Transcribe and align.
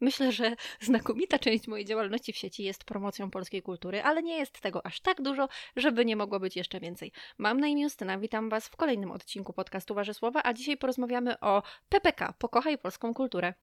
Myślę, 0.00 0.32
że 0.32 0.56
znakomita 0.80 1.38
część 1.38 1.68
mojej 1.68 1.84
działalności 1.84 2.32
w 2.32 2.36
sieci 2.36 2.64
jest 2.64 2.84
promocją 2.84 3.30
polskiej 3.30 3.62
kultury, 3.62 4.02
ale 4.02 4.22
nie 4.22 4.38
jest 4.38 4.60
tego 4.60 4.86
aż 4.86 5.00
tak 5.00 5.22
dużo, 5.22 5.48
żeby 5.76 6.04
nie 6.04 6.16
mogło 6.16 6.40
być 6.40 6.56
jeszcze 6.56 6.80
więcej. 6.80 7.12
Mam 7.38 7.60
na 7.60 7.66
imię 7.66 7.82
Justyna, 7.82 8.18
witam 8.18 8.48
Was 8.48 8.68
w 8.68 8.76
kolejnym 8.76 9.10
odcinku 9.10 9.52
podcastu 9.52 9.94
Warzysłowa, 9.94 10.40
a 10.44 10.52
dzisiaj 10.52 10.76
porozmawiamy 10.76 11.40
o 11.40 11.62
PPK, 11.88 12.34
Pokochaj 12.38 12.78
Polską 12.78 13.14
Kulturę. 13.14 13.54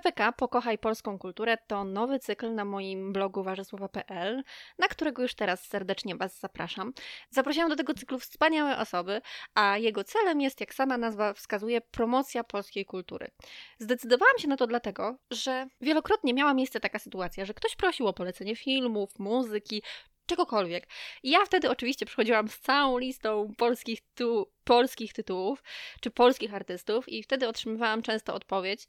PPK 0.00 0.32
Pokochaj 0.32 0.78
Polską 0.78 1.18
Kulturę 1.18 1.56
to 1.66 1.84
nowy 1.84 2.18
cykl 2.18 2.54
na 2.54 2.64
moim 2.64 3.12
blogu 3.12 3.42
warzysłowa.pl, 3.42 4.42
na 4.78 4.88
którego 4.88 5.22
już 5.22 5.34
teraz 5.34 5.66
serdecznie 5.66 6.16
Was 6.16 6.40
zapraszam. 6.40 6.92
Zaprosiłam 7.30 7.68
do 7.68 7.76
tego 7.76 7.94
cyklu 7.94 8.18
wspaniałe 8.18 8.78
osoby, 8.78 9.20
a 9.54 9.78
jego 9.78 10.04
celem 10.04 10.40
jest, 10.40 10.60
jak 10.60 10.74
sama 10.74 10.98
nazwa 10.98 11.32
wskazuje, 11.32 11.80
promocja 11.80 12.44
polskiej 12.44 12.84
kultury. 12.84 13.30
Zdecydowałam 13.78 14.38
się 14.38 14.48
na 14.48 14.56
to 14.56 14.66
dlatego, 14.66 15.16
że 15.30 15.66
wielokrotnie 15.80 16.34
miała 16.34 16.54
miejsce 16.54 16.80
taka 16.80 16.98
sytuacja, 16.98 17.44
że 17.44 17.54
ktoś 17.54 17.76
prosił 17.76 18.06
o 18.06 18.12
polecenie 18.12 18.56
filmów, 18.56 19.18
muzyki, 19.18 19.82
czegokolwiek. 20.26 20.88
Ja 21.22 21.44
wtedy 21.44 21.70
oczywiście 21.70 22.06
przychodziłam 22.06 22.48
z 22.48 22.58
całą 22.58 22.98
listą 22.98 23.54
polskich, 23.56 24.00
tu, 24.14 24.52
polskich 24.64 25.12
tytułów 25.12 25.62
czy 26.00 26.10
polskich 26.10 26.54
artystów 26.54 27.08
i 27.08 27.22
wtedy 27.22 27.48
otrzymywałam 27.48 28.02
często 28.02 28.34
odpowiedź, 28.34 28.86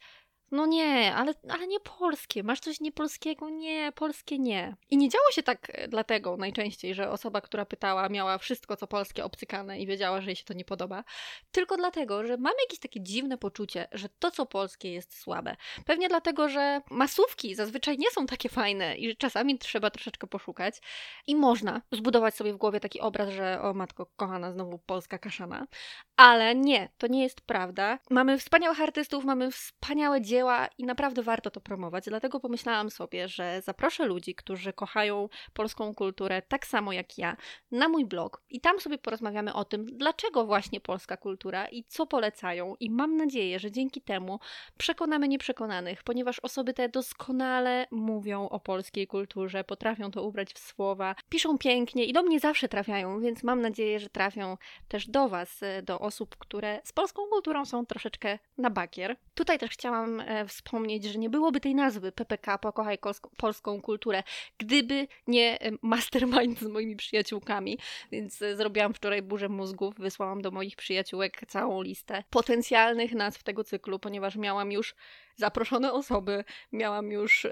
no 0.52 0.66
nie, 0.66 1.16
ale, 1.16 1.34
ale 1.50 1.68
nie 1.68 1.80
polskie. 1.80 2.44
Masz 2.44 2.60
coś 2.60 2.80
niepolskiego? 2.80 3.50
Nie, 3.50 3.92
polskie 3.96 4.40
nie. 4.40 4.76
I 4.90 4.98
nie 4.98 5.10
działo 5.10 5.32
się 5.32 5.44
tak 5.44 5.72
e, 5.74 5.88
dlatego 5.88 6.38
najczęściej, 6.38 6.96
że 6.96 7.10
osoba, 7.10 7.42
która 7.42 7.66
pytała, 7.66 8.10
miała 8.10 8.38
wszystko 8.38 8.76
co 8.78 8.88
polskie 8.88 9.26
obcykane 9.26 9.80
i 9.80 9.88
wiedziała, 9.88 10.22
że 10.22 10.28
jej 10.28 10.36
się 10.36 10.44
to 10.44 10.54
nie 10.54 10.66
podoba. 10.66 11.04
Tylko 11.52 11.78
dlatego, 11.78 12.26
że 12.26 12.38
mam 12.38 12.54
jakieś 12.64 12.80
takie 12.80 13.02
dziwne 13.02 13.38
poczucie, 13.38 13.88
że 13.92 14.10
to 14.20 14.32
co 14.32 14.46
polskie 14.46 14.94
jest 14.94 15.20
słabe. 15.20 15.56
Pewnie 15.86 16.10
dlatego, 16.10 16.50
że 16.50 16.82
masówki 16.90 17.56
zazwyczaj 17.56 17.98
nie 17.98 18.12
są 18.12 18.26
takie 18.26 18.50
fajne 18.50 18.98
i 18.98 19.10
że 19.10 19.16
czasami 19.16 19.58
trzeba 19.58 19.90
troszeczkę 19.90 20.28
poszukać. 20.28 20.82
I 21.28 21.36
można 21.36 21.82
zbudować 21.92 22.36
sobie 22.36 22.54
w 22.54 22.58
głowie 22.58 22.80
taki 22.80 23.00
obraz, 23.00 23.30
że 23.30 23.62
o 23.62 23.74
matko 23.74 24.06
kochana, 24.06 24.52
znowu 24.52 24.80
polska 24.80 25.20
kaszana. 25.20 25.68
Ale 26.16 26.56
nie, 26.56 26.90
to 26.98 27.08
nie 27.08 27.24
jest 27.24 27.42
prawda. 27.42 28.00
Mamy 28.10 28.38
wspaniałych 28.38 28.82
artystów, 28.82 29.26
mamy 29.26 29.52
wspaniałe 29.52 30.22
dzieła, 30.22 30.41
dzieła 30.42 30.68
i 30.78 30.86
naprawdę 30.86 31.24
warto 31.24 31.52
to 31.52 31.62
promować. 31.62 32.06
Dlatego 32.08 32.40
pomyślałam 32.40 32.90
sobie, 32.90 33.28
że 33.28 33.62
zaproszę 33.62 34.06
ludzi, 34.06 34.36
którzy 34.36 34.74
kochają 34.74 35.30
polską 35.54 35.96
kulturę 35.96 36.42
tak 36.42 36.68
samo 36.68 36.94
jak 36.94 37.18
ja, 37.18 37.38
na 37.72 37.90
mój 37.90 38.06
blog 38.06 38.42
i 38.50 38.62
tam 38.62 38.80
sobie 38.80 38.98
porozmawiamy 38.98 39.54
o 39.54 39.66
tym, 39.66 39.86
dlaczego 39.86 40.46
właśnie 40.46 40.80
polska 40.80 41.18
kultura 41.18 41.68
i 41.68 41.84
co 41.84 42.06
polecają. 42.06 42.76
I 42.80 42.90
mam 42.90 43.18
nadzieję, 43.18 43.60
że 43.60 43.72
dzięki 43.72 44.02
temu 44.02 44.40
przekonamy 44.78 45.28
nieprzekonanych, 45.28 46.04
ponieważ 46.04 46.40
osoby 46.40 46.74
te 46.74 46.90
doskonale 46.90 47.88
mówią 47.92 48.50
o 48.50 48.60
polskiej 48.60 49.08
kulturze, 49.08 49.64
potrafią 49.64 50.12
to 50.12 50.24
ubrać 50.24 50.54
w 50.54 50.60
słowa, 50.60 51.16
piszą 51.30 51.58
pięknie 51.58 52.06
i 52.06 52.14
do 52.14 52.24
mnie 52.24 52.40
zawsze 52.40 52.70
trafiają, 52.70 53.22
więc 53.22 53.44
mam 53.44 53.62
nadzieję, 53.62 54.00
że 54.00 54.10
trafią 54.10 54.58
też 54.88 55.08
do 55.08 55.30
Was, 55.30 55.60
do 55.84 56.00
osób, 56.00 56.36
które 56.38 56.82
z 56.84 56.92
polską 56.92 57.22
kulturą 57.30 57.66
są 57.66 57.86
troszeczkę 57.86 58.40
na 58.58 58.70
bakier. 58.70 59.16
Tutaj 59.36 59.60
też 59.60 59.70
chciałam 59.72 60.24
wspomnieć, 60.48 61.04
że 61.04 61.20
nie 61.20 61.30
byłoby 61.30 61.60
tej 61.60 61.76
nazwy 61.76 62.12
PPK, 62.12 62.58
Pokochaj 62.58 62.98
Polską 63.38 63.82
Kulturę, 63.82 64.24
gdyby 64.58 65.08
nie 65.28 65.62
e, 65.62 65.72
mastermind 65.82 66.60
z 66.60 66.68
moimi 66.68 66.96
przyjaciółkami. 66.96 67.78
Więc 68.12 68.42
e, 68.42 68.56
zrobiłam 68.56 68.94
wczoraj 68.94 69.22
burzę 69.22 69.50
mózgów, 69.50 69.96
wysłałam 69.98 70.42
do 70.42 70.52
moich 70.52 70.76
przyjaciółek 70.76 71.42
całą 71.48 71.82
listę 71.82 72.24
potencjalnych 72.30 73.14
nazw 73.14 73.44
tego 73.44 73.64
cyklu, 73.64 74.00
ponieważ 74.00 74.36
miałam 74.36 74.72
już 74.72 74.96
zaproszone 75.36 75.94
osoby, 75.94 76.44
miałam 76.72 77.12
już 77.12 77.48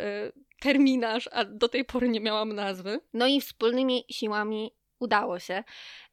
terminarz, 0.59 1.29
a 1.31 1.45
do 1.45 1.69
tej 1.69 1.85
pory 1.85 2.09
nie 2.09 2.19
miałam 2.19 2.53
nazwy. 2.53 2.99
No 3.13 3.27
i 3.27 3.41
wspólnymi 3.41 4.03
siłami 4.09 4.71
udało 4.99 5.39
się. 5.39 5.63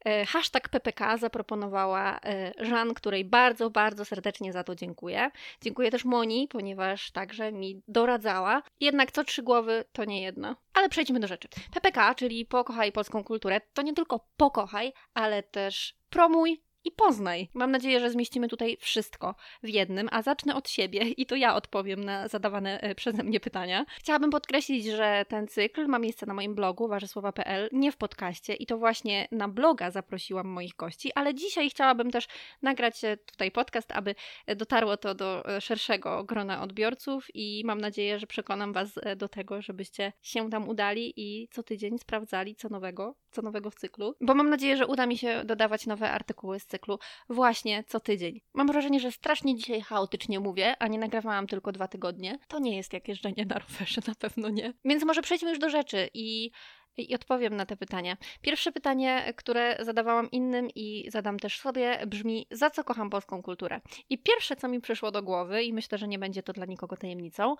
E, 0.05 0.25
hashtag 0.25 0.69
PPK 0.69 1.17
zaproponowała 1.17 2.19
e, 2.23 2.53
Żan, 2.59 2.93
której 2.93 3.25
bardzo, 3.25 3.69
bardzo 3.69 4.05
serdecznie 4.05 4.53
za 4.53 4.63
to 4.63 4.75
dziękuję. 4.75 5.31
Dziękuję 5.61 5.91
też 5.91 6.05
Moni, 6.05 6.47
ponieważ 6.47 7.11
także 7.11 7.51
mi 7.51 7.81
doradzała. 7.87 8.63
Jednak 8.79 9.11
co 9.11 9.23
trzy 9.23 9.43
głowy 9.43 9.83
to 9.91 10.05
nie 10.05 10.21
jedno. 10.21 10.55
Ale 10.73 10.89
przejdźmy 10.89 11.19
do 11.19 11.27
rzeczy. 11.27 11.47
PPK, 11.73 12.15
czyli 12.15 12.45
Pokochaj 12.45 12.91
Polską 12.91 13.23
Kulturę, 13.23 13.61
to 13.73 13.81
nie 13.81 13.93
tylko 13.93 14.27
pokochaj, 14.37 14.93
ale 15.13 15.43
też 15.43 15.95
promuj, 16.09 16.63
i 16.87 16.91
poznaj. 16.91 17.49
Mam 17.53 17.71
nadzieję, 17.71 17.99
że 17.99 18.09
zmieścimy 18.09 18.47
tutaj 18.47 18.77
wszystko 18.79 19.35
w 19.63 19.69
jednym, 19.69 20.09
a 20.11 20.21
zacznę 20.21 20.55
od 20.55 20.69
siebie 20.69 20.99
i 20.99 21.25
to 21.25 21.35
ja 21.35 21.55
odpowiem 21.55 22.03
na 22.03 22.27
zadawane 22.27 22.81
e, 22.81 22.95
przeze 22.95 23.23
mnie 23.23 23.39
pytania. 23.39 23.85
Chciałabym 23.99 24.29
podkreślić, 24.29 24.85
że 24.85 25.25
ten 25.27 25.47
cykl 25.47 25.87
ma 25.87 25.99
miejsce 25.99 26.25
na 26.25 26.33
moim 26.33 26.55
blogu 26.55 26.87
warzysłowa.pl, 26.87 27.69
nie 27.71 27.91
w 27.91 27.97
podcaście 27.97 28.53
i 28.53 28.65
to 28.65 28.77
właśnie 28.77 29.27
na 29.31 29.47
bloga 29.47 29.91
zaprosiłam 29.91 30.47
moich 30.47 30.75
gości, 30.75 31.11
ale 31.15 31.35
dzisiaj 31.35 31.69
chciałabym 31.69 32.11
też 32.11 32.27
nagrać 32.61 33.01
tutaj 33.25 33.51
podcast, 33.51 33.91
aby 33.91 34.15
dotarło 34.55 34.97
to 34.97 35.15
do 35.15 35.55
e, 35.55 35.61
szerszego 35.61 36.23
grona 36.23 36.61
odbiorców 36.61 37.27
i 37.33 37.63
mam 37.65 37.81
nadzieję, 37.81 38.19
że 38.19 38.27
przekonam 38.27 38.73
Was 38.73 38.99
e, 39.03 39.15
do 39.15 39.27
tego, 39.27 39.61
żebyście 39.61 40.13
się 40.21 40.49
tam 40.49 40.69
udali 40.69 41.13
i 41.17 41.47
co 41.51 41.63
tydzień 41.63 41.97
sprawdzali 41.99 42.55
co 42.55 42.69
nowego, 42.69 43.15
co 43.37 43.41
nowego 43.41 43.69
w 43.71 43.75
cyklu, 43.75 44.15
bo 44.21 44.35
mam 44.35 44.49
nadzieję, 44.49 44.77
że 44.77 44.87
uda 44.87 45.05
mi 45.05 45.17
się 45.17 45.43
dodawać 45.45 45.85
nowe 45.85 46.11
artykuły 46.11 46.59
z 46.59 46.65
cyklu 46.65 46.99
właśnie 47.29 47.83
co 47.87 47.99
tydzień. 47.99 48.41
Mam 48.53 48.67
wrażenie, 48.67 48.99
że 48.99 49.11
strasznie 49.11 49.55
dzisiaj 49.55 49.81
chaotycznie 49.81 50.39
mówię, 50.39 50.75
a 50.79 50.87
nie 50.87 50.99
nagrywałam 50.99 51.47
tylko 51.47 51.71
dwa 51.71 51.87
tygodnie. 51.87 52.39
To 52.47 52.59
nie 52.59 52.77
jest 52.77 52.93
jak 52.93 53.07
jeżdżenie 53.07 53.45
na 53.45 53.59
rowerze, 53.59 54.01
na 54.07 54.15
pewno 54.15 54.49
nie. 54.49 54.73
Więc 54.85 55.05
może 55.05 55.21
przejdźmy 55.21 55.49
już 55.49 55.59
do 55.59 55.69
rzeczy 55.69 56.09
i 56.13 56.51
i 56.97 57.15
odpowiem 57.15 57.55
na 57.55 57.65
te 57.65 57.77
pytania. 57.77 58.17
Pierwsze 58.41 58.71
pytanie, 58.71 59.33
które 59.35 59.77
zadawałam 59.79 60.31
innym 60.31 60.67
i 60.75 61.05
zadam 61.11 61.39
też 61.39 61.59
sobie, 61.59 61.99
brzmi: 62.07 62.47
za 62.51 62.69
co 62.69 62.83
kocham 62.83 63.09
polską 63.09 63.43
kulturę? 63.43 63.81
I 64.09 64.17
pierwsze, 64.17 64.55
co 64.55 64.67
mi 64.67 64.81
przyszło 64.81 65.11
do 65.11 65.23
głowy, 65.23 65.63
i 65.63 65.73
myślę, 65.73 65.97
że 65.97 66.07
nie 66.07 66.19
będzie 66.19 66.43
to 66.43 66.53
dla 66.53 66.65
nikogo 66.65 66.97
tajemnicą, 66.97 67.55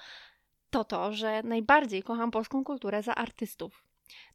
to 0.69 0.83
to, 0.83 1.13
że 1.13 1.43
najbardziej 1.43 2.03
kocham 2.03 2.31
polską 2.31 2.63
kulturę 2.63 3.03
za 3.03 3.15
artystów. 3.15 3.86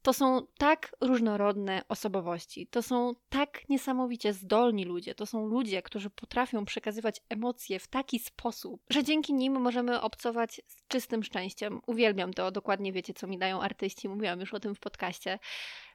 To 0.03 0.13
są 0.13 0.47
tak 0.59 0.97
różnorodne 1.01 1.83
osobowości, 1.89 2.67
to 2.67 2.83
są 2.83 3.15
tak 3.29 3.69
niesamowicie 3.69 4.33
zdolni 4.33 4.85
ludzie, 4.85 5.15
to 5.15 5.27
są 5.27 5.47
ludzie, 5.47 5.83
którzy 5.83 6.11
potrafią 6.11 6.65
przekazywać 6.65 7.21
emocje 7.29 7.79
w 7.79 7.89
taki 7.89 8.19
sposób, 8.19 8.83
że 8.91 9.05
dzięki 9.05 9.35
nim 9.35 9.61
możemy 9.61 10.01
obcować 10.01 10.61
z 10.67 10.89
czystym 10.89 11.23
szczęściem. 11.23 11.81
Uwielbiam 11.87 12.35
to, 12.35 12.51
dokładnie 12.51 12.93
wiecie, 12.93 13.15
co 13.15 13.27
mi 13.27 13.39
dają 13.39 13.63
artyści, 13.63 14.09
mówiłam 14.09 14.41
już 14.41 14.55
o 14.55 14.61
tym 14.61 14.75
w 14.75 14.81
podcaście. 14.81 15.39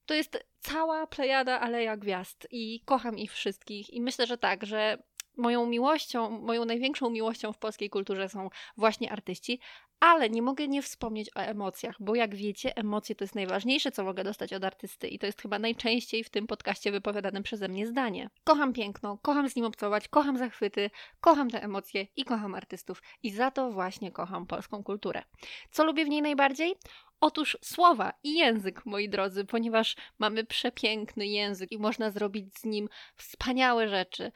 To 0.05 0.13
jest 0.13 0.45
cała 0.59 1.07
plejada 1.07 1.59
Aleja 1.59 1.97
Gwiazd 1.97 2.47
i 2.51 2.81
kocham 2.85 3.17
ich 3.17 3.33
wszystkich 3.33 3.93
i 3.93 4.01
myślę, 4.01 4.27
że 4.27 4.37
tak, 4.37 4.65
że 4.65 5.03
moją 5.37 5.65
miłością, 5.65 6.29
moją 6.29 6.65
największą 6.65 7.09
miłością 7.09 7.53
w 7.53 7.57
polskiej 7.57 7.89
kulturze 7.89 8.29
są 8.29 8.49
właśnie 8.77 9.11
artyści, 9.11 9.59
ale 9.99 10.29
nie 10.29 10.41
mogę 10.41 10.67
nie 10.67 10.81
wspomnieć 10.81 11.29
o 11.35 11.39
emocjach, 11.39 11.95
bo 11.99 12.15
jak 12.15 12.35
wiecie, 12.35 12.77
emocje 12.77 13.15
to 13.15 13.23
jest 13.23 13.35
najważniejsze, 13.35 13.91
co 13.91 14.03
mogę 14.03 14.23
dostać 14.23 14.53
od 14.53 14.63
artysty 14.63 15.07
i 15.07 15.19
to 15.19 15.25
jest 15.25 15.41
chyba 15.41 15.59
najczęściej 15.59 16.23
w 16.23 16.29
tym 16.29 16.47
podcaście 16.47 16.91
wypowiadanym 16.91 17.43
przeze 17.43 17.67
mnie 17.67 17.87
zdanie. 17.87 18.29
Kocham 18.43 18.73
piękno, 18.73 19.17
kocham 19.21 19.49
z 19.49 19.55
nim 19.55 19.65
obcować, 19.65 20.07
kocham 20.07 20.37
zachwyty, 20.37 20.89
kocham 21.21 21.49
te 21.49 21.63
emocje 21.63 22.07
i 22.15 22.23
kocham 22.23 22.55
artystów 22.55 23.01
i 23.23 23.31
za 23.31 23.51
to 23.51 23.71
właśnie 23.71 24.11
kocham 24.11 24.47
polską 24.47 24.83
kulturę. 24.83 25.23
Co 25.71 25.83
lubię 25.83 26.05
w 26.05 26.09
niej 26.09 26.21
najbardziej? 26.21 26.75
Otóż 27.19 27.57
słowa 27.61 28.13
i 28.23 28.33
język, 28.33 28.85
moi 28.85 29.09
drodzy, 29.09 29.45
ponieważ 29.45 29.95
mamy 30.19 30.43
przepiękny 30.43 31.27
język 31.27 31.71
i 31.71 31.77
można 31.77 32.11
zrobić 32.11 32.57
z 32.57 32.65
nim 32.65 32.89
wspaniałe 33.15 33.89
rzeczy. 33.89 34.31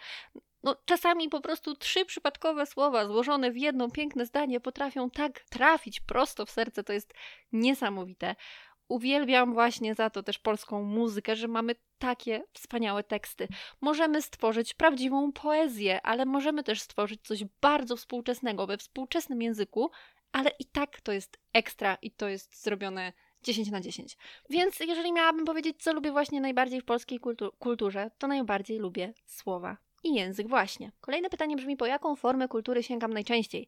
No, 0.64 0.76
czasami 0.86 1.30
po 1.30 1.42
prostu 1.42 1.76
trzy 1.76 2.06
przypadkowe 2.06 2.66
słowa 2.66 3.06
złożone 3.06 3.52
w 3.52 3.58
jedno 3.58 3.90
piękne 3.90 4.26
zdanie 4.26 4.60
potrafią 4.60 5.10
tak 5.10 5.40
trafić 5.40 6.00
prosto 6.00 6.46
w 6.46 6.52
serce, 6.52 6.84
to 6.84 6.94
jest 6.94 7.14
niesamowite. 7.52 8.36
Uwielbiam 8.88 9.54
właśnie 9.54 9.96
za 9.96 10.10
to 10.10 10.24
też 10.24 10.40
polską 10.40 10.84
muzykę, 10.84 11.36
że 11.36 11.48
mamy 11.48 11.76
takie 11.98 12.44
wspaniałe 12.54 13.04
teksty. 13.04 13.48
Możemy 13.82 14.22
stworzyć 14.22 14.74
prawdziwą 14.74 15.32
poezję, 15.32 16.02
ale 16.02 16.26
możemy 16.26 16.64
też 16.64 16.82
stworzyć 16.82 17.22
coś 17.22 17.44
bardzo 17.62 17.98
współczesnego 17.98 18.68
we 18.68 18.78
współczesnym 18.78 19.42
języku, 19.42 19.92
ale 20.32 20.52
i 20.60 20.66
tak 20.66 21.02
to 21.02 21.12
jest 21.12 21.40
ekstra 21.54 21.98
i 22.02 22.12
to 22.12 22.28
jest 22.28 22.64
zrobione 22.64 23.14
10 23.44 23.72
na 23.72 23.82
10. 23.82 24.18
Więc 24.50 24.80
jeżeli 24.80 25.14
miałabym 25.14 25.46
powiedzieć, 25.46 25.84
co 25.84 25.94
lubię 25.94 26.12
właśnie 26.12 26.42
najbardziej 26.42 26.82
w 26.82 26.86
polskiej 26.86 27.20
kultu 27.20 27.52
kulturze, 27.60 28.12
to 28.18 28.28
najbardziej 28.28 28.80
lubię 28.80 29.14
słowa 29.26 29.78
i 30.04 30.14
język 30.14 30.48
właśnie. 30.48 30.92
Kolejne 31.02 31.30
pytanie 31.30 31.56
brzmi, 31.56 31.78
po 31.78 31.86
jaką 31.86 32.16
formę 32.16 32.48
kultury 32.48 32.84
sięgam 32.84 33.14
najczęściej? 33.14 33.68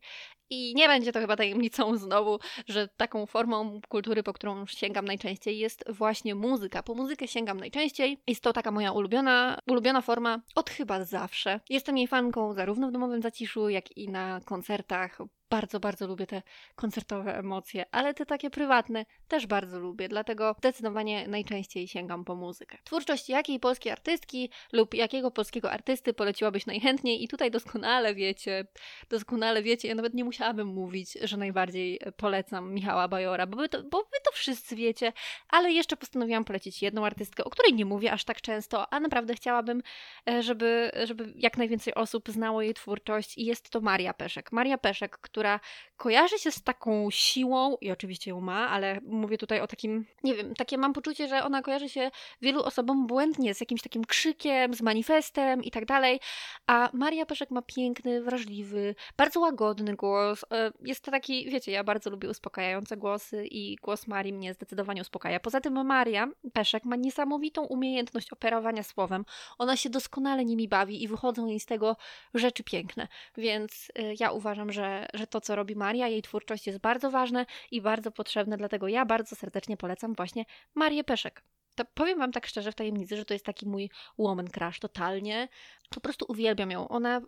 I 0.49 0.73
nie 0.75 0.87
będzie 0.87 1.11
to 1.11 1.19
chyba 1.19 1.35
tajemnicą 1.35 1.97
znowu, 1.97 2.39
że 2.67 2.87
taką 2.87 3.25
formą 3.25 3.79
kultury, 3.89 4.23
po 4.23 4.33
którą 4.33 4.65
sięgam 4.65 5.05
najczęściej 5.05 5.59
jest 5.59 5.83
właśnie 5.89 6.35
muzyka. 6.35 6.83
Po 6.83 6.95
muzykę 6.95 7.27
sięgam 7.27 7.59
najczęściej. 7.59 8.21
Jest 8.27 8.43
to 8.43 8.53
taka 8.53 8.71
moja 8.71 8.91
ulubiona, 8.91 9.59
ulubiona 9.69 10.01
forma 10.01 10.41
od 10.55 10.69
chyba 10.69 11.03
zawsze. 11.03 11.59
Jestem 11.69 11.97
jej 11.97 12.07
fanką 12.07 12.53
zarówno 12.53 12.87
w 12.87 12.91
domowym 12.91 13.21
zaciszu, 13.21 13.69
jak 13.69 13.97
i 13.97 14.09
na 14.09 14.41
koncertach 14.45 15.17
bardzo, 15.53 15.79
bardzo 15.79 16.07
lubię 16.07 16.27
te 16.27 16.41
koncertowe 16.75 17.37
emocje, 17.37 17.85
ale 17.91 18.13
te 18.13 18.25
takie 18.25 18.49
prywatne 18.49 19.05
też 19.27 19.47
bardzo 19.47 19.79
lubię, 19.79 20.09
dlatego 20.09 20.55
zdecydowanie 20.57 21.27
najczęściej 21.27 21.87
sięgam 21.87 22.25
po 22.25 22.35
muzykę. 22.35 22.77
Twórczość 22.83 23.29
jakiej 23.29 23.59
polskiej 23.59 23.91
artystki 23.91 24.49
lub 24.71 24.93
jakiego 24.93 25.31
polskiego 25.31 25.71
artysty 25.71 26.13
poleciłabyś 26.13 26.65
najchętniej? 26.65 27.23
I 27.23 27.27
tutaj 27.27 27.51
doskonale 27.51 28.15
wiecie, 28.15 28.65
doskonale 29.09 29.63
wiecie, 29.63 29.87
ja 29.87 29.95
nawet 29.95 30.13
nie 30.13 30.23
musiałabym 30.23 30.67
mówić, 30.67 31.17
że 31.23 31.37
najbardziej 31.37 31.99
polecam 32.17 32.73
Michała 32.73 33.07
Bajora, 33.07 33.47
bo 33.47 33.57
wy 33.57 33.69
to, 33.69 33.83
bo 33.83 33.97
wy 33.97 34.17
to 34.25 34.31
wszyscy 34.31 34.75
wiecie, 34.75 35.13
ale 35.49 35.71
jeszcze 35.71 35.97
postanowiłam 35.97 36.45
polecić 36.45 36.81
jedną 36.81 37.05
artystkę, 37.05 37.43
o 37.43 37.49
której 37.49 37.73
nie 37.73 37.85
mówię 37.85 38.11
aż 38.11 38.23
tak 38.23 38.41
często, 38.41 38.93
a 38.93 38.99
naprawdę 38.99 39.33
chciałabym, 39.33 39.83
e, 40.29 40.43
żeby, 40.43 40.91
żeby 41.03 41.33
jak 41.35 41.57
najwięcej 41.57 41.93
osób 41.93 42.29
znało 42.29 42.61
jej 42.61 42.73
twórczość 42.73 43.37
i 43.37 43.45
jest 43.45 43.69
to 43.69 43.81
Maria 43.81 44.13
Peszek. 44.13 44.51
Maria 44.51 44.77
Peszek, 44.77 45.17
która 45.17 45.42
która 45.43 45.59
kojarzy 45.97 46.39
się 46.39 46.51
z 46.51 46.63
taką 46.63 47.07
siłą, 47.11 47.77
i 47.81 47.91
oczywiście 47.91 48.31
ją 48.31 48.41
ma, 48.41 48.69
ale 48.69 48.99
mówię 49.05 49.37
tutaj 49.37 49.61
o 49.61 49.67
takim, 49.67 50.05
nie 50.23 50.35
wiem, 50.35 50.53
takie 50.55 50.77
mam 50.77 50.93
poczucie, 50.93 51.27
że 51.27 51.43
ona 51.43 51.61
kojarzy 51.61 51.89
się 51.89 52.11
wielu 52.41 52.63
osobom 52.63 53.07
błędnie 53.07 53.53
z 53.53 53.59
jakimś 53.59 53.81
takim 53.81 54.05
krzykiem, 54.05 54.73
z 54.73 54.81
manifestem 54.81 55.63
i 55.63 55.71
tak 55.71 55.85
dalej, 55.85 56.19
a 56.67 56.89
Maria 56.93 57.25
Peszek 57.25 57.51
ma 57.51 57.61
piękny, 57.61 58.21
wrażliwy, 58.21 58.95
bardzo 59.17 59.39
łagodny 59.39 59.95
głos. 59.95 60.45
E, 60.51 60.71
jest 60.81 61.03
to 61.03 61.11
taki, 61.11 61.49
wiecie, 61.49 61.71
ja 61.71 61.83
bardzo 61.83 62.09
lubię 62.09 62.29
uspokajające 62.29 62.97
głosy 62.97 63.47
i 63.51 63.75
głos 63.75 64.07
Marii 64.07 64.33
mnie 64.33 64.53
zdecydowanie 64.53 65.01
uspokaja. 65.01 65.39
Poza 65.39 65.61
tym 65.61 65.85
Maria 65.85 66.27
Peszek 66.53 66.85
ma 66.85 66.95
niesamowitą 66.95 67.63
umiejętność 67.63 68.31
operowania 68.31 68.83
słowem. 68.83 69.25
Ona 69.57 69.77
się 69.77 69.89
doskonale 69.89 70.45
nimi 70.45 70.67
bawi 70.67 71.03
i 71.03 71.07
wychodzą 71.07 71.47
jej 71.47 71.59
z 71.59 71.65
tego 71.65 71.97
rzeczy 72.33 72.63
piękne. 72.63 73.07
Więc 73.37 73.91
e, 73.95 74.13
ja 74.19 74.31
uważam, 74.31 74.71
że, 74.71 75.07
że 75.13 75.22
to, 75.27 75.41
co 75.41 75.55
robi 75.55 75.75
Maria, 75.75 76.07
jej 76.07 76.21
twórczość 76.21 76.67
jest 76.67 76.79
bardzo 76.79 77.11
ważne 77.11 77.45
i 77.71 77.81
bardzo 77.81 78.11
potrzebne, 78.11 78.57
dlatego 78.57 78.87
ja 78.87 79.05
bardzo 79.05 79.35
serdecznie 79.35 79.77
polecam 79.77 80.13
właśnie 80.13 80.45
Marię 80.75 81.03
Peszek. 81.03 81.43
To 81.75 81.85
powiem 81.93 82.19
Wam 82.19 82.31
tak 82.31 82.45
szczerze 82.45 82.71
w 82.71 82.75
tajemnicy, 82.75 83.17
że 83.17 83.25
to 83.25 83.33
jest 83.33 83.45
taki 83.45 83.67
mój 83.67 83.89
woman 84.17 84.47
crush 84.47 84.79
totalnie. 84.79 85.47
Po 85.89 86.01
prostu 86.01 86.25
uwielbiam 86.29 86.71
ją. 86.71 86.87
Ona, 86.87 87.21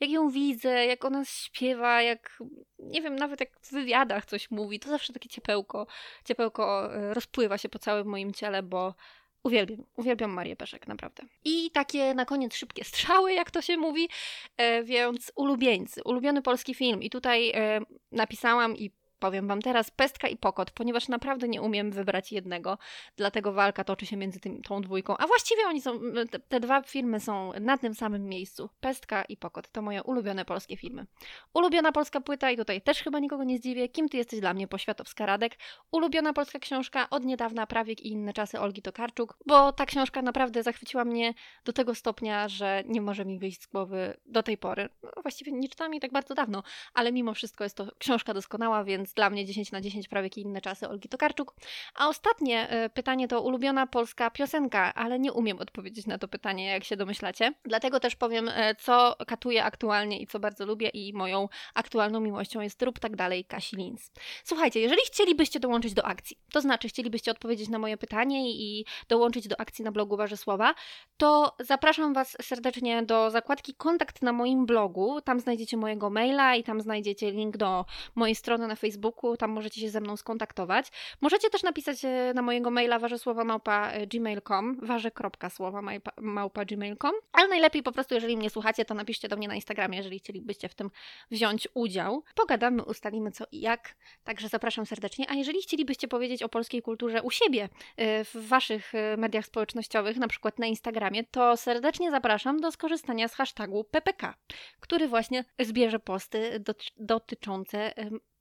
jak 0.00 0.10
ją 0.10 0.30
widzę, 0.30 0.86
jak 0.86 1.04
ona 1.04 1.24
śpiewa, 1.24 2.02
jak, 2.02 2.38
nie 2.78 3.02
wiem, 3.02 3.16
nawet 3.16 3.40
jak 3.40 3.60
w 3.60 3.72
wywiadach 3.72 4.26
coś 4.26 4.50
mówi, 4.50 4.80
to 4.80 4.88
zawsze 4.88 5.12
takie 5.12 5.28
ciepełko, 5.28 5.86
ciepełko 6.24 6.94
e, 6.94 7.14
rozpływa 7.14 7.58
się 7.58 7.68
po 7.68 7.78
całym 7.78 8.06
moim 8.06 8.32
ciele, 8.32 8.62
bo 8.62 8.94
Uwielbiam, 9.42 9.84
uwielbiam 9.96 10.30
Marię 10.30 10.56
Peszek, 10.56 10.86
naprawdę. 10.86 11.22
I 11.44 11.70
takie 11.70 12.14
na 12.14 12.24
koniec 12.24 12.54
szybkie 12.54 12.84
strzały, 12.84 13.32
jak 13.32 13.50
to 13.50 13.62
się 13.62 13.76
mówi, 13.76 14.08
e, 14.56 14.84
więc 14.84 15.32
ulubieńcy, 15.34 16.00
ulubiony 16.04 16.42
polski 16.42 16.74
film. 16.74 17.02
I 17.02 17.10
tutaj 17.10 17.50
e, 17.50 17.80
napisałam 18.12 18.76
i 18.76 18.90
powiem 19.18 19.48
Wam 19.48 19.62
teraz, 19.62 19.90
Pestka 19.90 20.28
i 20.28 20.36
Pokot, 20.36 20.70
ponieważ 20.70 21.08
naprawdę 21.08 21.48
nie 21.48 21.62
umiem 21.62 21.90
wybrać 21.90 22.32
jednego, 22.32 22.78
dlatego 23.16 23.52
walka 23.52 23.84
toczy 23.84 24.06
się 24.06 24.16
między 24.16 24.40
tym, 24.40 24.62
tą 24.62 24.80
dwójką. 24.80 25.16
A 25.16 25.26
właściwie 25.26 25.66
oni 25.66 25.80
są, 25.80 26.00
te, 26.30 26.38
te, 26.38 26.60
dwa 26.60 26.82
filmy 26.82 27.20
są 27.20 27.52
na 27.60 27.78
tym 27.78 27.94
samym 27.94 28.24
miejscu. 28.28 28.70
Pestka 28.80 29.24
i 29.24 29.36
Pokot 29.36 29.68
to 29.68 29.82
moje 29.82 30.02
ulubione 30.02 30.44
polskie 30.44 30.76
filmy. 30.76 31.06
Ulubiona 31.54 31.92
polska 31.92 32.20
płyta 32.20 32.50
i 32.50 32.56
tutaj 32.56 32.82
też 32.82 33.02
chyba 33.02 33.18
nikogo 33.18 33.44
nie 33.44 33.58
zdziwię, 33.58 33.88
Kim 33.88 34.08
Ty 34.08 34.16
jesteś 34.16 34.40
dla 34.40 34.54
mnie, 34.54 34.68
Poświatowska 34.68 35.26
Radek. 35.26 35.58
Ulubiona 35.90 36.32
polska 36.32 36.58
książka 36.58 37.10
od 37.10 37.24
niedawna 37.24 37.66
Prawiek 37.66 38.00
i 38.00 38.08
inne 38.12 38.32
czasy 38.32 38.60
Olgi 38.60 38.82
Tokarczuk, 38.82 39.36
bo 39.46 39.72
ta 39.72 39.86
książka 39.86 40.22
naprawdę 40.22 40.62
zachwyciła 40.62 41.04
mnie 41.04 41.34
do 41.64 41.72
tego 41.72 41.94
stopnia, 41.94 42.48
że 42.48 42.82
nie 42.86 43.00
może 43.00 43.24
mi 43.24 43.38
wyjść 43.38 43.62
z 43.62 43.66
głowy 43.66 44.16
do 44.26 44.42
tej 44.42 44.58
pory. 44.58 44.88
No, 45.02 45.10
właściwie 45.22 45.52
nie 45.52 45.68
czytałam 45.68 45.92
jej 45.92 46.00
tak 46.00 46.12
bardzo 46.12 46.34
dawno, 46.34 46.62
ale 46.94 47.12
mimo 47.12 47.34
wszystko 47.34 47.64
jest 47.64 47.76
to 47.76 47.86
książka 47.98 48.34
doskonała, 48.34 48.84
więc 48.84 49.05
więc 49.06 49.14
dla 49.14 49.30
mnie 49.30 49.44
10 49.44 49.72
na 49.72 49.80
10 49.80 50.08
prawie 50.08 50.26
jak 50.26 50.38
inne 50.38 50.60
czasy 50.60 50.88
Olgi 50.88 51.08
Tokarczuk. 51.08 51.54
A 51.94 52.08
ostatnie 52.08 52.68
e, 52.68 52.90
pytanie 52.90 53.28
to 53.28 53.42
ulubiona 53.42 53.86
polska 53.86 54.30
piosenka, 54.30 54.94
ale 54.94 55.18
nie 55.18 55.32
umiem 55.32 55.58
odpowiedzieć 55.58 56.06
na 56.06 56.18
to 56.18 56.28
pytanie, 56.28 56.66
jak 56.66 56.84
się 56.84 56.96
domyślacie. 56.96 57.52
Dlatego 57.64 58.00
też 58.00 58.16
powiem, 58.16 58.48
e, 58.48 58.74
co 58.74 59.16
katuję 59.26 59.64
aktualnie 59.64 60.20
i 60.20 60.26
co 60.26 60.40
bardzo 60.40 60.66
lubię 60.66 60.88
i 60.88 61.12
moją 61.12 61.48
aktualną 61.74 62.20
miłością 62.20 62.60
jest 62.60 62.82
Rób 62.82 62.98
tak 62.98 63.16
dalej 63.16 63.44
Kasi 63.44 63.76
Lins. 63.76 64.12
Słuchajcie, 64.44 64.80
jeżeli 64.80 65.00
chcielibyście 65.06 65.60
dołączyć 65.60 65.94
do 65.94 66.04
akcji, 66.04 66.38
to 66.52 66.60
znaczy 66.60 66.88
chcielibyście 66.88 67.30
odpowiedzieć 67.30 67.68
na 67.68 67.78
moje 67.78 67.96
pytanie 67.96 68.52
i 68.52 68.84
dołączyć 69.08 69.48
do 69.48 69.60
akcji 69.60 69.84
na 69.84 69.92
blogu 69.92 70.16
Warzysława, 70.16 70.74
to 71.16 71.56
zapraszam 71.60 72.14
Was 72.14 72.36
serdecznie 72.42 73.02
do 73.02 73.30
zakładki 73.30 73.74
kontakt 73.74 74.22
na 74.22 74.32
moim 74.32 74.66
blogu. 74.66 75.20
Tam 75.20 75.40
znajdziecie 75.40 75.76
mojego 75.76 76.10
maila 76.10 76.56
i 76.56 76.64
tam 76.64 76.80
znajdziecie 76.80 77.30
link 77.30 77.56
do 77.56 77.84
mojej 78.14 78.34
strony 78.34 78.66
na 78.66 78.76
Facebooku 78.76 78.95
Facebooku, 78.96 79.36
tam 79.36 79.50
możecie 79.50 79.80
się 79.80 79.90
ze 79.90 80.00
mną 80.00 80.16
skontaktować. 80.16 80.86
Możecie 81.20 81.50
też 81.50 81.62
napisać 81.62 82.04
e, 82.04 82.32
na 82.34 82.42
mojego 82.42 82.70
maila 82.70 82.98
warzesłowamałpa.gmail.com 82.98 84.76
warze.słowa.gmail.com 84.82 87.12
ale 87.32 87.48
najlepiej 87.48 87.82
po 87.82 87.92
prostu, 87.92 88.14
jeżeli 88.14 88.36
mnie 88.36 88.50
słuchacie, 88.50 88.84
to 88.84 88.94
napiszcie 88.94 89.28
do 89.28 89.36
mnie 89.36 89.48
na 89.48 89.54
Instagramie, 89.54 89.96
jeżeli 89.96 90.18
chcielibyście 90.18 90.68
w 90.68 90.74
tym 90.74 90.90
wziąć 91.30 91.68
udział. 91.74 92.24
Pogadamy, 92.34 92.84
ustalimy 92.84 93.30
co 93.30 93.44
i 93.52 93.60
jak, 93.60 93.96
także 94.24 94.48
zapraszam 94.48 94.86
serdecznie. 94.86 95.30
A 95.30 95.34
jeżeli 95.34 95.62
chcielibyście 95.62 96.08
powiedzieć 96.08 96.42
o 96.42 96.48
polskiej 96.48 96.82
kulturze 96.82 97.22
u 97.22 97.30
siebie, 97.30 97.68
e, 97.96 98.24
w 98.24 98.48
waszych 98.48 98.94
e, 98.94 99.16
mediach 99.16 99.46
społecznościowych, 99.46 100.16
na 100.16 100.28
przykład 100.28 100.58
na 100.58 100.66
Instagramie, 100.66 101.24
to 101.24 101.56
serdecznie 101.56 102.10
zapraszam 102.10 102.60
do 102.60 102.72
skorzystania 102.72 103.28
z 103.28 103.34
hashtagu 103.34 103.84
PPK, 103.84 104.34
który 104.80 105.08
właśnie 105.08 105.44
zbierze 105.58 105.98
posty 105.98 106.64
dotyczące 106.96 107.92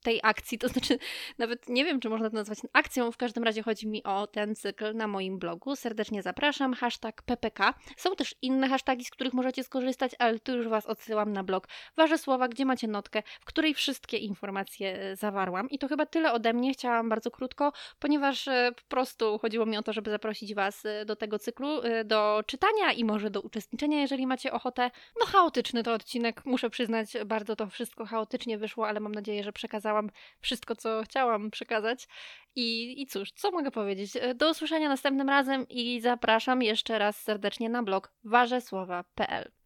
tej 0.06 0.19
akcji, 0.24 0.57
to 0.57 0.68
znaczy 0.68 0.98
nawet 1.38 1.69
nie 1.69 1.86
wiem, 1.86 2.00
czy 2.00 2.10
można 2.10 2.30
to 2.30 2.36
nazwać 2.36 2.60
akcją, 2.74 3.12
w 3.12 3.18
każdym 3.18 3.44
razie 3.44 3.63
chodzi 3.63 3.88
mi 3.88 4.04
o 4.04 4.28
ten 4.28 4.56
cykl 4.56 4.96
na 4.96 5.07
moim 5.07 5.40
blogu. 5.40 5.75
Serdecznie 5.75 6.22
zapraszam, 6.22 6.74
hashtag 6.74 7.22
PPK. 7.22 7.74
Są 7.98 8.16
też 8.16 8.36
inne 8.42 8.69
hasztagi, 8.69 9.06
z 9.06 9.10
których 9.10 9.34
możecie 9.34 9.63
skorzystać, 9.63 10.12
ale 10.19 10.40
tu 10.40 10.57
już 10.57 10.68
Was 10.68 10.86
odsyłam 10.86 11.34
na 11.34 11.44
blog 11.44 11.68
Wasze 11.98 12.18
Słowa, 12.18 12.48
gdzie 12.48 12.66
macie 12.66 12.88
notkę, 12.88 13.24
w 13.42 13.46
której 13.46 13.74
wszystkie 13.74 14.18
informacje 14.18 15.00
e, 15.00 15.16
zawarłam. 15.16 15.69
I 15.69 15.80
to 15.80 15.88
chyba 15.88 16.06
tyle 16.06 16.34
ode 16.34 16.54
mnie, 16.54 16.74
chciałam 16.74 17.10
bardzo 17.10 17.31
krótko, 17.31 17.72
ponieważ 18.00 18.48
e, 18.48 18.72
po 18.75 18.84
prostu 18.88 19.40
chodziło 19.40 19.66
mi 19.66 19.78
o 19.78 19.84
to, 19.84 19.94
żeby 19.94 20.12
zaprosić 20.12 20.56
Was 20.56 20.86
e, 20.86 21.06
do 21.06 21.16
tego 21.16 21.40
cyklu, 21.40 21.81
do 22.06 22.44
czytania 22.48 22.94
i 22.94 23.04
może 23.04 23.30
do 23.30 23.42
uczestniczenia, 23.42 24.01
jeżeli 24.01 24.28
macie 24.28 24.51
ochotę. 24.51 24.92
No 25.19 25.25
chaotyczny 25.25 25.84
to 25.84 25.94
odcinek, 25.94 26.46
muszę 26.46 26.70
przyznać, 26.70 27.13
bardzo 27.25 27.56
to 27.56 27.68
wszystko 27.68 28.06
chaotycznie 28.06 28.58
wyszło, 28.58 28.88
ale 28.88 29.00
mam 29.00 29.15
nadzieję, 29.15 29.44
że 29.44 29.53
przekazałam 29.53 29.95
przekazałam 29.96 30.10
wszystko, 30.40 30.75
co 30.75 31.04
chciałam 31.04 31.52
przekazać. 31.52 32.08
I, 32.56 33.02
I 33.02 33.08
cóż, 33.08 33.32
co 33.32 33.52
mogę 33.52 33.72
powiedzieć? 33.72 34.16
E, 34.16 34.36
do 34.36 34.52
usłyszenia 34.52 34.90
następnym 34.90 35.30
razem 35.30 35.66
i 35.70 36.02
zapraszam 36.02 36.62
jeszcze 36.62 37.00
raz 37.00 37.22
serdecznie 37.22 37.70
na 37.70 37.84
blog 37.84 38.12
warzesłowa.pl. 38.24 39.52